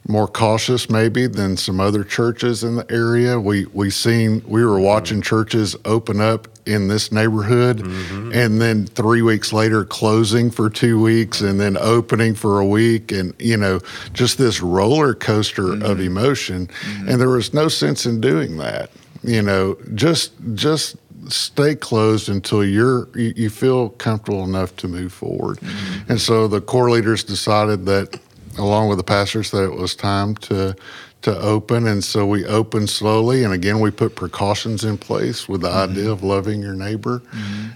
[0.09, 3.39] more cautious maybe than some other churches in the area.
[3.39, 7.79] We we seen we were watching churches open up in this neighborhood.
[7.79, 8.33] Mm-hmm.
[8.35, 13.13] And then 3 weeks later closing for 2 weeks and then opening for a week
[13.13, 13.81] and you know
[14.13, 16.01] just this roller coaster of mm-hmm.
[16.03, 16.67] emotion.
[16.67, 17.09] Mm-hmm.
[17.09, 18.91] And there was no sense in doing that.
[19.23, 20.97] You know, just just
[21.29, 25.61] stay closed until you're you, you feel comfortable enough to move forward.
[26.09, 28.19] And so the core leaders decided that
[28.59, 30.75] along with the pastors that it was time to
[31.23, 35.61] to open and so we opened slowly and again we put precautions in place with
[35.63, 37.23] the idea of loving your neighbor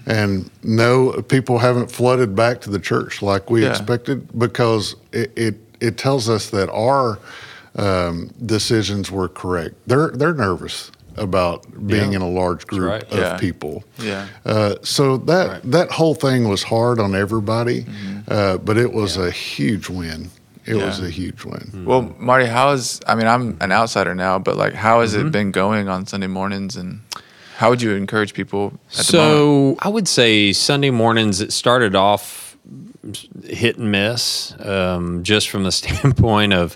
[0.05, 3.71] and no people haven't flooded back to the church like we Yeah.
[3.71, 7.19] expected because it, it it tells us that our
[7.75, 12.17] um, decisions were correct they're they're nervous about being Yeah.
[12.17, 13.03] in a large group right.
[13.11, 13.37] of Yeah.
[13.37, 14.27] people Yeah.
[14.45, 15.71] uh, so that Right.
[15.71, 17.85] that whole thing was hard on everybody,
[18.27, 20.29] uh, but it was a huge win.
[20.67, 21.85] It was a huge win.
[21.85, 22.99] Well, Marty, how is?
[23.07, 25.27] I mean, I'm an outsider now, but like, how has Mm-hmm.
[25.27, 27.01] it been going on Sunday mornings, and
[27.57, 28.73] how would you encourage people?
[28.91, 29.03] At the?
[29.03, 32.57] So I would say Sunday mornings it started off
[33.45, 36.75] hit and miss, um, just from the standpoint of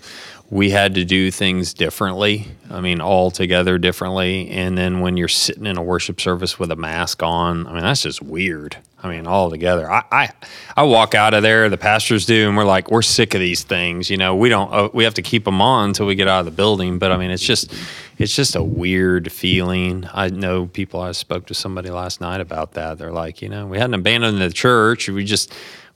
[0.50, 2.48] we had to do things differently.
[2.70, 4.50] I mean, all together differently.
[4.50, 7.84] And then when you're sitting in a worship service with a mask on, I mean,
[7.84, 8.76] that's just weird.
[9.04, 9.92] I mean, all together.
[9.92, 10.30] I, I,
[10.78, 13.64] I walk out of there, the pastors do, and we're like, we're sick of these
[13.64, 14.10] things.
[14.10, 16.40] You know, we don't, uh, we have to keep them on until we get out
[16.40, 17.00] of the building.
[17.00, 17.74] But I mean, it's just,
[18.20, 20.08] it's just a weird feeling.
[20.14, 21.02] I know people.
[21.02, 23.00] I spoke to somebody last night about that.
[23.00, 25.10] They're like, you know, we hadn't abandoned the church.
[25.10, 25.52] We just,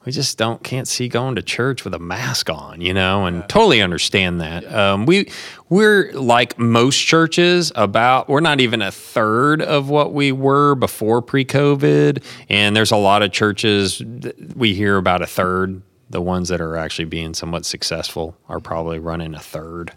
[0.06, 3.48] we just don't can't see going to church with a mask on, you know, and
[3.50, 4.72] totally understand that.
[4.72, 5.30] Um, we
[5.70, 11.22] we're like most churches about we're not even a third of what we were before
[11.22, 14.02] pre-COVID, and there's a lot of churches
[14.56, 15.82] we hear about a third.
[16.08, 19.91] The ones that are actually being somewhat successful are probably running a third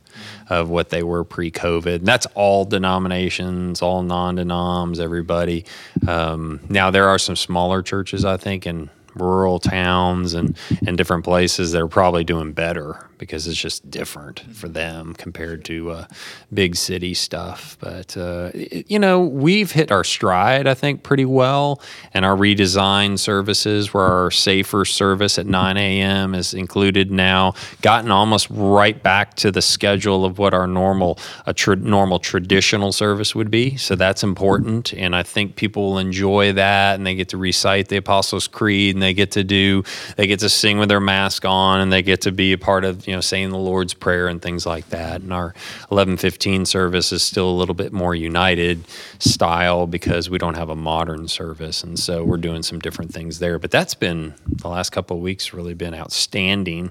[0.49, 1.97] of what they were pre-COVID.
[1.97, 5.67] And that's all denominations, all non-denoms, everybody.
[6.09, 11.25] Um, now there are some smaller churches, I think, in rural towns and, and different
[11.25, 16.07] places that are probably doing better because it's just different for them compared to uh,
[16.55, 17.77] big city stuff.
[17.81, 21.81] But, uh, it- you know, we've hit our stride, I think, pretty well.
[22.15, 26.35] And our redesigned services, where our safer service at 9 a.m.
[26.35, 31.53] is included now, gotten almost right back to the schedule of what our normal, a
[31.53, 33.77] tra- normal traditional service would be.
[33.77, 34.93] So that's important.
[34.95, 38.95] And I think people will enjoy that and they get to recite the Apostles' Creed
[38.95, 39.83] and they get to do,
[40.17, 42.85] they get to sing with their mask on and they get to be a part
[42.85, 45.23] of, you know, saying the Lord's Prayer and things like that.
[45.23, 45.55] And our
[45.89, 48.85] 1115 service is still a little bit more united
[49.19, 51.83] style because we don't have a modern service.
[51.83, 53.59] And so we're doing some different things there.
[53.59, 56.91] But that's been the last couple of weeks really been outstanding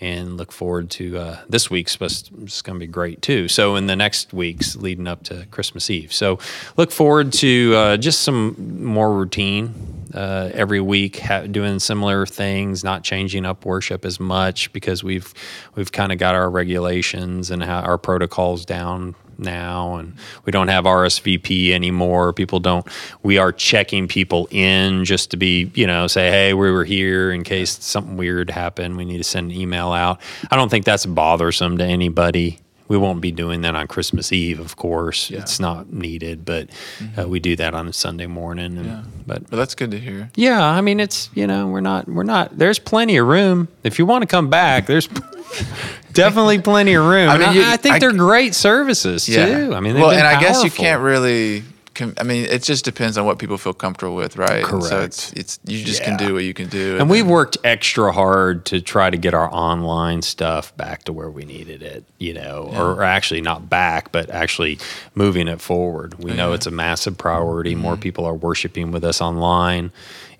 [0.00, 3.46] and look forward to uh, this week's supposed it's going to be great too.
[3.46, 6.38] So in the next weeks leading up to Christmas Eve, so
[6.78, 12.82] look forward to uh, just some more routine uh, every week, ha- doing similar things,
[12.84, 15.32] not changing up worship as much because we've
[15.74, 20.68] we've kind of got our regulations and how our protocols down now and we don't
[20.68, 22.32] have RSVP anymore.
[22.32, 22.86] People don't
[23.22, 27.30] we are checking people in just to be, you know, say, hey, we were here
[27.30, 28.96] in case something weird happened.
[28.96, 30.20] We need to send an email out.
[30.50, 32.58] I don't think that's bothersome to anybody.
[32.88, 35.30] We won't be doing that on Christmas Eve, of course.
[35.30, 36.70] It's not needed, but
[37.18, 38.76] uh, we do that on a Sunday morning.
[38.78, 39.02] And, Yeah.
[39.26, 40.30] But that's good to hear.
[40.36, 42.56] yeah, I mean, it's you know, we're not, we're not.
[42.56, 44.86] There's plenty of room if you want to come back.
[44.86, 45.06] There's
[46.12, 47.28] definitely plenty of room.
[47.28, 49.72] I I mean, you- I, think I- they're great services too.
[49.74, 51.62] I mean, well, and I guess you can't really.
[51.98, 54.64] Com- I mean, it just depends on what people feel comfortable with, right?
[54.64, 56.96] And So it's it's you just can do what you can do.
[56.98, 61.12] And we've then- worked extra hard to try to get our online stuff back to
[61.12, 64.78] where we needed it, you know, or, or actually not back, but actually
[65.14, 66.14] moving it forward.
[66.22, 66.54] We know Yeah.
[66.54, 67.74] it's a massive priority.
[67.74, 68.00] More Mm-hmm.
[68.02, 69.90] people are worshiping with us online,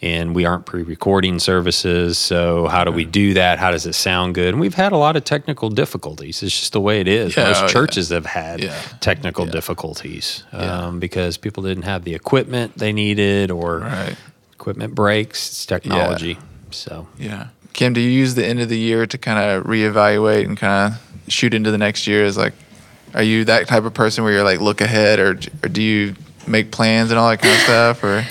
[0.00, 2.18] and we aren't pre recording services.
[2.18, 3.58] So, how do we do that?
[3.58, 4.48] How does it sound good?
[4.54, 6.42] And we've had a lot of technical difficulties.
[6.42, 7.36] It's just the way it is.
[7.36, 7.66] Yeah, oh, Most yeah.
[7.68, 8.74] churches have had Yeah.
[9.00, 9.52] technical Yeah.
[9.52, 10.86] difficulties Yeah.
[10.86, 14.16] um, because people didn't have the equipment they needed or Right.
[14.52, 15.48] equipment breaks.
[15.48, 16.38] It's technology.
[16.70, 17.46] So, Yeah.
[17.72, 20.92] Kim, do you use the end of the year to kind of reevaluate and kind
[20.94, 21.00] of
[21.32, 22.24] shoot into the next year?
[22.24, 22.52] Is like,
[23.14, 26.14] are you that type of person where you're like look ahead, or or do you
[26.48, 28.24] make plans and all that kind of stuff, or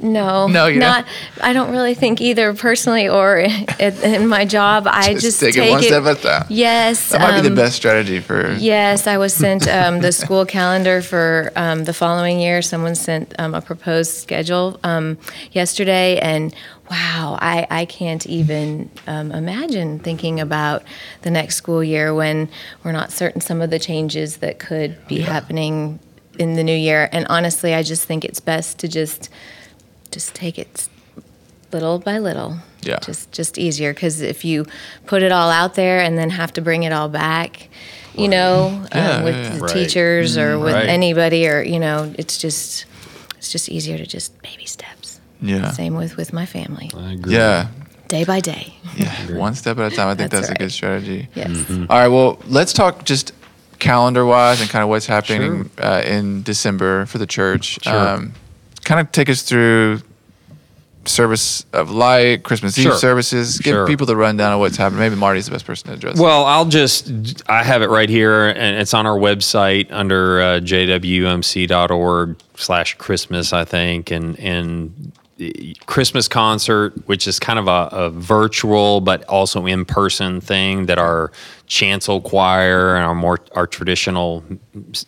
[0.00, 1.06] No, No, you not.
[1.40, 4.86] I don't really think either personally or in, in my job.
[4.86, 6.46] I Just just, take it one step at a time.
[6.48, 8.52] Yes, that might be um, the best strategy for.
[8.52, 12.62] Yes, I was sent um, the school calendar for um, the following year.
[12.62, 15.18] Someone sent um, a proposed schedule um,
[15.52, 16.54] yesterday, and
[16.90, 20.82] wow, I, I can't even um, imagine thinking about
[21.22, 22.50] the next school year when
[22.84, 25.98] we're not certain some of the changes that could be happening
[26.38, 27.08] in the new year.
[27.12, 29.28] And honestly, I just think it's best to just
[30.10, 30.88] just take it
[31.72, 32.56] little by little.
[32.82, 32.98] Yeah.
[32.98, 34.66] Just just easier because if you
[35.06, 37.68] put it all out there and then have to bring it all back,
[38.16, 39.54] you know, Yeah, um, with yeah, yeah.
[39.54, 39.72] the Right.
[39.72, 40.88] teachers or with Right.
[40.88, 42.84] anybody or you know, it's just
[43.38, 45.20] it's just easier to just baby steps.
[45.40, 45.70] Yeah.
[45.72, 47.34] Same with with my family, I agree.
[47.34, 47.68] Yeah.
[48.08, 48.74] day by day.
[48.96, 49.32] Yeah.
[49.38, 50.08] One step at a time.
[50.08, 51.28] I think that's, That's a good strategy.
[51.34, 51.48] Yes.
[51.50, 51.86] Mm-hmm.
[51.88, 52.08] All right.
[52.08, 53.32] Well, let's talk just
[53.82, 57.78] calendar wise and kind of what's happening uh, in December for the church.
[57.82, 58.22] Sure.
[58.84, 60.00] kind of take us through
[61.04, 62.94] service of light, Christmas Eve Sure.
[62.96, 63.58] services.
[63.58, 63.86] Give Sure.
[63.88, 65.00] people the rundown of what's happening.
[65.00, 66.16] Maybe Marty's the best person to address.
[66.18, 66.22] it.
[66.22, 67.10] Well, I'll just,
[67.48, 73.52] I have it right here, and it's on our website under uh, jwmc.org slash Christmas,
[73.52, 75.12] I think, and, and
[75.86, 80.98] Christmas concert, which is kind of a, a virtual but also in person thing that
[80.98, 81.32] our
[81.66, 84.44] chancel choir and our more our traditional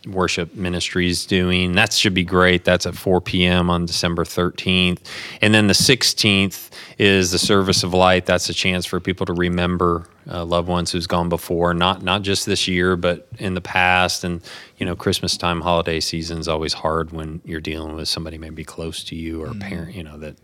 [0.06, 1.72] worship ministries doing.
[1.72, 2.64] That should be great.
[2.64, 3.70] That's at 4 p.m.
[3.70, 5.00] on December 13th,
[5.42, 8.26] and then the 16th is the service of light.
[8.26, 12.22] That's a chance for people to remember uh, loved ones who's gone before, not not
[12.22, 14.24] just this year, but in the past.
[14.24, 14.40] And
[14.78, 18.64] you know, Christmas time, holiday season is always hard when you're dealing with somebody maybe
[18.64, 20.36] close to you or a parent, you know, that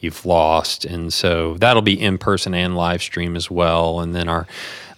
[0.00, 0.84] you've lost.
[0.84, 4.00] And so that'll be in person and live stream as well.
[4.00, 4.46] And then our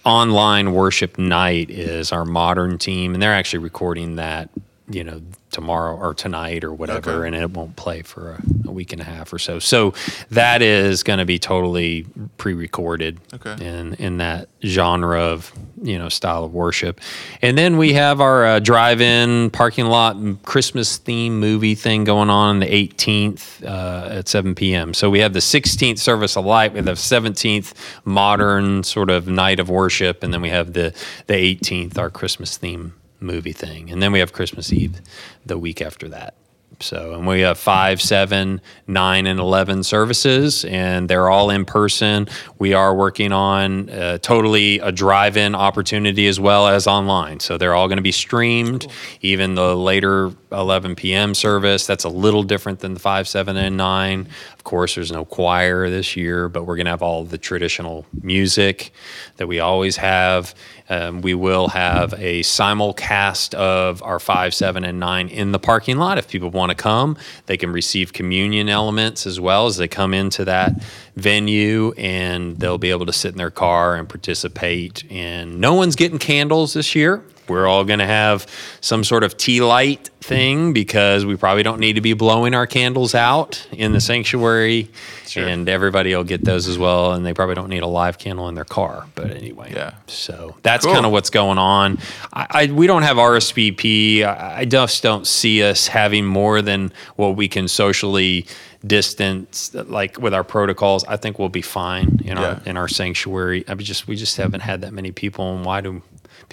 [0.05, 4.49] online worship night is our modern team, and they're actually recording that,
[4.93, 7.27] you know, tomorrow or tonight or whatever, Okay.
[7.27, 9.59] and it won't play for a, a week and a half or so.
[9.59, 9.93] So
[10.31, 12.05] that is going to be totally
[12.37, 13.63] pre-recorded Okay.
[13.65, 15.51] in in that genre of
[15.81, 16.99] you know style of worship,
[17.41, 22.59] and then we have our uh, drive-in parking lot Christmas theme movie thing going on
[22.59, 24.93] the 18th uh, at 7 p.m.
[24.93, 27.73] So we have the 16th service of light, we have the 17th
[28.05, 30.93] modern sort of night of worship, and then we have the
[31.27, 35.01] the 18th our Christmas theme movie thing, and then we have Christmas Eve
[35.45, 36.35] the week after that.
[36.79, 42.27] So, and we have five, seven, nine, and 11 services, and they're all in person.
[42.59, 47.39] We are working on uh, totally a drive in opportunity as well as online.
[47.39, 48.87] So, they're all going to be streamed,
[49.21, 51.33] even the later 11 p.m.
[51.33, 51.87] service.
[51.87, 54.27] That's a little different than the five, seven, and nine.
[54.63, 58.05] Of course, there's no choir this year, but we're going to have all the traditional
[58.21, 58.93] music
[59.35, 60.55] that we always have.
[60.87, 65.97] Um, we will have a simulcast of our five, seven, and nine in the parking
[65.97, 66.17] lot.
[66.17, 70.13] If people want to come, they can receive communion elements as well as they come
[70.13, 70.81] into that
[71.17, 75.03] venue, and they'll be able to sit in their car and participate.
[75.11, 77.21] And no one's getting candles this year.
[77.47, 78.47] We're all going to have
[78.81, 82.65] some sort of tea light thing because we probably don't need to be blowing our
[82.65, 84.89] candles out in the sanctuary,
[85.35, 87.11] and everybody will get those as well.
[87.13, 89.05] And they probably don't need a live candle in their car.
[89.15, 89.95] But anyway, Yeah.
[90.07, 90.93] So that's Cool.
[90.93, 91.99] kind of what's going on.
[92.31, 94.23] I, I we don't have RSVP.
[94.23, 98.45] I, I just don't see us having more than what we can socially
[98.85, 101.03] distance, like with our protocols.
[101.05, 103.63] I think we'll be fine in our in our sanctuary.
[103.67, 106.01] I mean, just we just haven't had that many people, and why do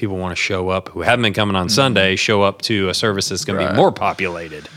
[0.00, 2.94] people want to show up who haven't been coming on Sunday show up to a
[2.94, 4.68] service that's going to be more populated?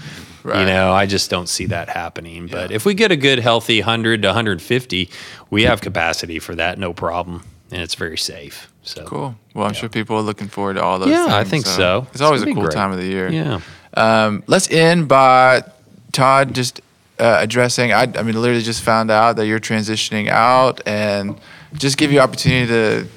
[0.46, 2.48] You know, I just don't see that happening.
[2.48, 5.10] But if we get a good, healthy 100 to 150,
[5.50, 8.70] we have capacity for that, no problem, and it's very safe.
[8.82, 9.36] So Cool.
[9.54, 11.08] Well, I'm sure people are looking forward to all those.
[11.10, 12.08] Yeah, I think so.
[12.12, 12.74] It's always It's a cool great.
[12.74, 13.30] time of the year.
[13.32, 13.62] Yeah.
[13.94, 15.64] Um, let's end by
[16.12, 16.82] Todd just
[17.20, 17.94] uh, addressing.
[17.94, 21.40] I, I mean, literally just found out that you're transitioning out, and
[21.74, 23.08] just give you opportunity to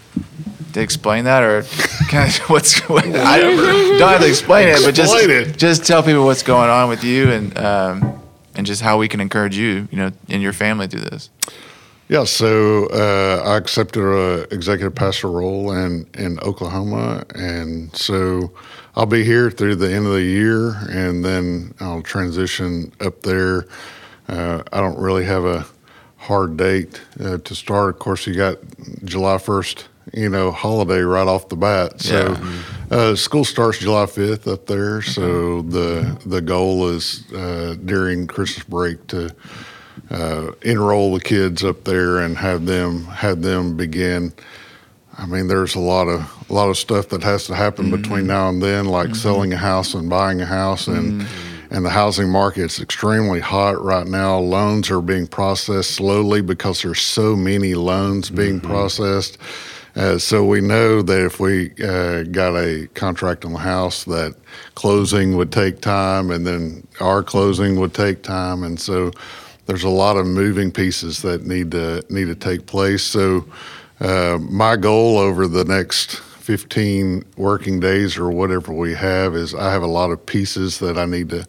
[0.76, 1.62] to explain that, or
[2.08, 3.56] kind of what's what, I don't,
[3.98, 5.56] don't have to explain it, but just Explain it.
[5.56, 8.20] just tell people what's going on with you and um,
[8.54, 11.30] and just how we can encourage you, you know, and your family through this.
[12.08, 18.52] Yeah, so uh, I accepted a executive pastor role in, in Oklahoma, and so
[18.94, 23.66] I'll be here through the end of the year, and then I'll transition up there.
[24.28, 25.66] Uh, I don't really have a
[26.16, 27.94] hard date uh, to start.
[27.94, 28.58] Of course, you got
[29.04, 32.00] July first, you know, holiday right off the bat.
[32.00, 32.36] So
[32.90, 35.02] uh, school starts July fifth up there.
[35.02, 39.34] So the the goal is uh, during Christmas break to
[40.10, 44.32] uh, enroll the kids up there and have them have them begin.
[45.18, 48.26] I mean, there's a lot of a lot of stuff that has to happen between
[48.26, 51.26] now and then, like selling a house and buying a house, and
[51.70, 54.38] and the housing market's extremely hot right now.
[54.38, 59.38] Loans are being processed slowly because there's so many loans being processed.
[59.96, 64.34] Uh, so we know that if we uh, got a contract on the house, that
[64.74, 69.10] closing would take time, and then our closing would take time, and so
[69.64, 73.02] there's a lot of moving pieces that need to need to take place.
[73.02, 73.46] So
[74.00, 79.72] uh, my goal over the next 15 working days or whatever we have is I
[79.72, 81.46] have a lot of pieces that I need to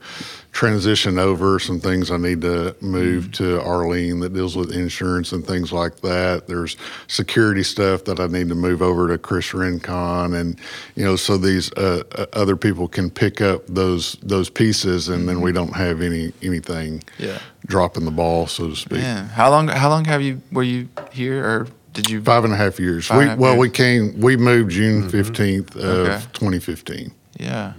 [0.58, 5.46] transition over, some things I need to move to Arlene that deals with insurance and
[5.46, 6.48] things like that.
[6.48, 10.60] There's security stuff that I need to move over to Chris Rincon, and
[10.96, 15.30] you know, so these uh, uh, other people can pick up those those pieces, and
[15.30, 17.38] then we don't have any anything Yeah.
[17.68, 18.98] dropping the ball, so to speak.
[19.02, 19.68] Man, how long?
[19.68, 20.42] How long have you?
[20.52, 22.20] Were you here, or did you?
[22.24, 23.08] Five and a half years.
[23.12, 23.60] We half well, years.
[23.62, 24.20] we came.
[24.20, 26.22] We moved June 15th of Okay.
[26.34, 27.12] 2015.
[27.40, 27.74] Yeah.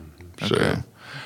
[0.46, 0.76] So- Okay.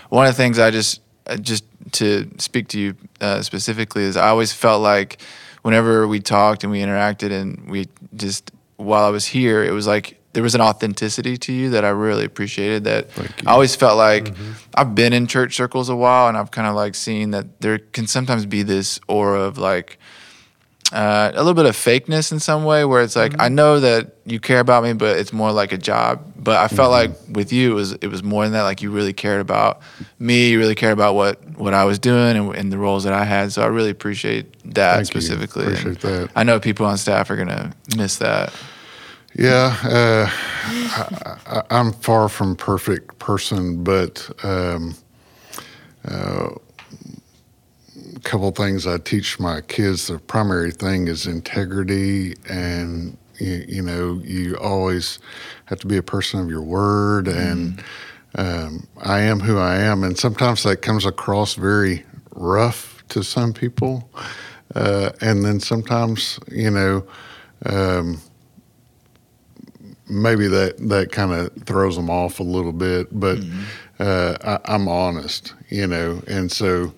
[0.08, 1.00] One of the things I just
[1.40, 5.20] just to speak to you uh, specifically is I always felt like
[5.62, 9.86] whenever we talked and we interacted and we just while I was here, it was
[9.86, 12.84] like there was an authenticity to you that I really appreciated.
[12.84, 13.08] That
[13.46, 14.32] I always felt like
[14.74, 17.78] I've been in church circles a while, and I've kind of like seen that there
[17.78, 19.98] can sometimes be this aura of like
[20.92, 24.16] uh, a little bit of fakeness in some way where it's like I know that
[24.26, 26.24] you care about me, but it's more like a job.
[26.36, 28.62] But I felt like with you, it was it was more than that.
[28.62, 29.80] Like you really cared about
[30.18, 33.12] me, you really cared about what what I was doing and, and the roles that
[33.12, 33.52] I had.
[33.52, 35.20] So I really appreciate that Thank you.
[35.20, 35.64] specifically.
[35.64, 36.30] Appreciate And that.
[36.36, 38.52] I know people on staff are gonna miss that.
[39.34, 40.30] Yeah, uh,
[41.46, 44.94] I, I'm far from perfect person, but um,
[46.04, 46.50] uh,
[48.22, 50.06] couple of things I teach my kids.
[50.06, 55.18] The primary thing is integrity, and you, you know, you always
[55.66, 57.82] have to be a person of your word, and
[58.36, 62.04] um, I am who I am, and sometimes that comes across very
[62.34, 64.08] rough to some people,
[64.74, 67.06] uh, and then sometimes, you know.
[67.64, 68.20] Um,
[70.08, 73.38] maybe that that kind of throws them off a little bit, but
[73.98, 76.92] uh, I, I'm honest, you know, and so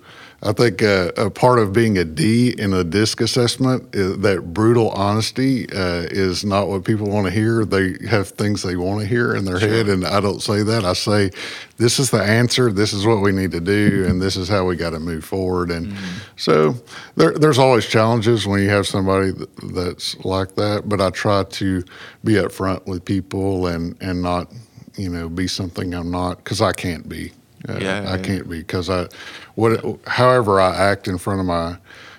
[0.47, 4.53] I think uh, a part of being a D in a disc assessment is that
[4.53, 7.65] brutal honesty uh, is not what people want to hear.
[7.65, 10.85] They have things they want to hear in their head, and I don't say that.
[10.85, 11.31] I say,
[11.79, 12.71] "This is the answer.
[12.71, 15.25] This is what we need to do, and this is how we got to move
[15.25, 15.97] forward." And
[16.37, 16.75] so
[17.17, 21.45] there, there's always challenges when you have somebody th- that's like that, but I try
[21.45, 21.83] to
[22.23, 24.53] be upfront with people and and not,
[24.97, 27.33] you know, be something I'm not because I can't be.
[27.69, 28.23] Uh, Yeah, yeah, I yeah.
[28.23, 29.09] can't be because I,
[29.55, 31.77] what, however I act in front of my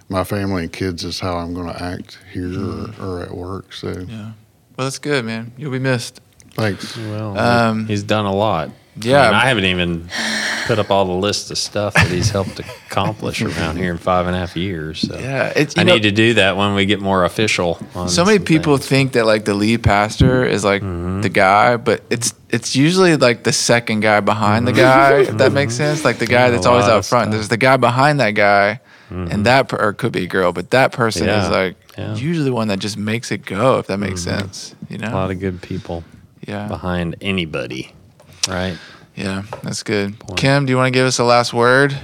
[0.08, 3.00] my family and kids is how I'm going to act here Mm.
[3.00, 3.74] or, or at work.
[3.74, 4.32] So Yeah.
[4.78, 5.52] Well, that's good, man.
[5.58, 6.22] You'll be missed.
[6.54, 6.96] thanks.
[6.96, 8.70] Well, Um, he's done a lot.
[9.02, 9.22] Yeah.
[9.22, 10.10] I, mean, I haven't even
[10.68, 14.28] put up all the list of stuff that he's helped accomplish around here in five
[14.28, 15.02] and a half years.
[15.02, 17.80] So Yeah, it's- I know- need to do that when we get more official.
[17.94, 18.88] On so many people things.
[18.88, 21.22] think that like the lead pastor is like mm-hmm.
[21.22, 25.20] the guy, but it's it's usually like the second guy behind the guy.
[25.20, 25.54] If that mm-hmm.
[25.54, 26.34] makes sense, like the mm-hmm.
[26.34, 27.32] guy that's always out front.
[27.32, 28.80] There's the guy behind that guy,
[29.10, 32.16] and that per, or could be a girl, but that person Yeah, is like yeah.
[32.16, 33.80] usually the one that just makes it go.
[33.80, 35.10] If that makes sense, you know.
[35.10, 36.04] a lot of good people
[36.48, 37.92] yeah, behind anybody,
[38.48, 38.78] right?
[39.16, 40.16] yeah, that's good.
[40.36, 41.98] Kim, do you want to give us a last word?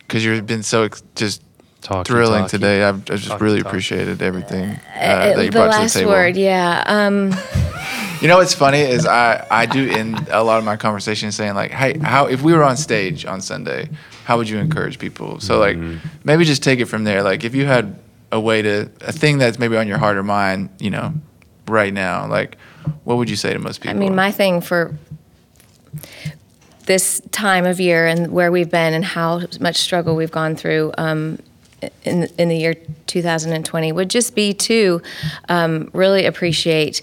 [0.00, 1.42] Because you've been so ex- just
[1.80, 2.50] Talky, thrilling talky.
[2.50, 2.82] today.
[2.82, 3.68] I've, I just Talky, really talky.
[3.68, 6.82] appreciated everything uh, Uh, that you brought to last the last word, yeah.
[6.86, 7.32] Um,
[8.20, 11.54] You know what's funny is I, I do end a lot of my conversations saying
[11.54, 13.88] like, hey, how if we were on stage on Sunday,
[14.24, 15.38] how would you encourage people?
[15.38, 15.78] So like
[16.24, 17.22] maybe just take it from there.
[17.22, 17.96] Like if you had
[18.32, 21.14] a way to a thing that's maybe on your heart or mind, you know,
[21.68, 22.58] right now, like
[23.04, 23.96] what would you say to most people?
[23.96, 24.96] I mean, my thing for
[26.88, 30.90] this time of year and where we've been and how much struggle we've gone through
[30.96, 31.38] um,
[32.04, 32.74] in in the year
[33.06, 35.00] 2020 would just be to
[35.48, 37.02] um, really appreciate.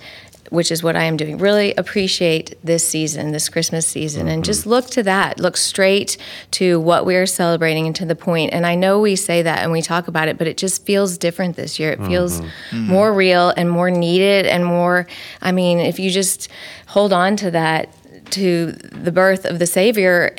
[0.52, 1.40] Which is what I am doing.
[1.40, 5.40] Really appreciate this season, this Christmas season, and just look to that.
[5.40, 6.18] Look straight
[6.52, 8.54] to what we are celebrating and to the point.
[8.54, 11.18] And I know we say that and we talk about it, but it just feels
[11.18, 11.94] different this year.
[11.94, 15.08] It feels more real and more needed and more.
[15.42, 16.48] I mean, if you just
[16.86, 17.90] hold on to that,
[18.32, 20.36] to the birth of the Savior,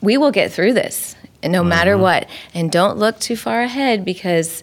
[0.00, 2.02] we will get through this, no matter mm-hmm.
[2.02, 2.28] what.
[2.54, 4.62] And don't look too far ahead because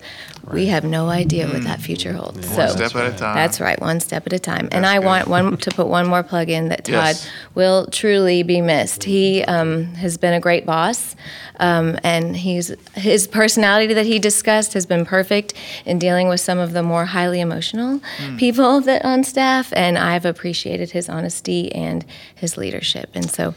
[0.51, 2.47] we have no idea what that future holds.
[2.47, 3.35] One so step at a time.
[3.35, 4.69] that's right, one step at a time.
[4.71, 5.05] And I good.
[5.05, 7.29] want one to put one more plug in that Todd Yes.
[7.55, 9.03] will truly be missed.
[9.03, 11.15] He um, has been a great boss,
[11.59, 15.53] um, and he's his personality that he discussed has been perfect
[15.85, 18.01] in dealing with some of the more highly emotional
[18.37, 19.71] people that on staff.
[19.75, 22.03] And I've appreciated his honesty and
[22.35, 23.09] his leadership.
[23.13, 23.53] And so.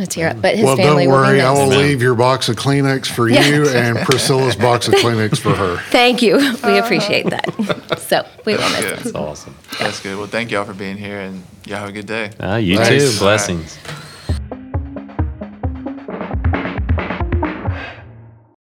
[0.00, 0.40] I'm Let's hear it.
[0.40, 1.40] But his well, family don't will be worry.
[1.42, 3.46] I will leave your box of Kleenex for Yeah.
[3.46, 5.76] you and Priscilla's box of Kleenex for her.
[5.90, 6.36] Thank you.
[6.64, 7.46] We appreciate that.
[8.10, 8.98] So we will miss Good.
[8.98, 9.54] That's awesome.
[9.78, 10.16] That's good.
[10.18, 12.32] Well, thank y'all for being here, and y'all have a good day.
[12.40, 12.88] Ah, you Thanks.
[12.88, 12.94] too.
[13.04, 13.18] All right.
[13.20, 13.78] Blessings.